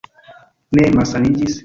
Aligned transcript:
Ne 0.79 0.87
malsaniĝis? 0.97 1.59